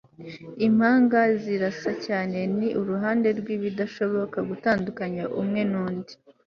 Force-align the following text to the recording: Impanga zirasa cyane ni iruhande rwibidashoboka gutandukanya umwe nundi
Impanga 0.67 1.19
zirasa 1.41 1.91
cyane 2.05 2.39
ni 2.57 2.67
iruhande 2.79 3.27
rwibidashoboka 3.39 4.37
gutandukanya 4.49 5.23
umwe 5.41 5.61
nundi 5.71 6.13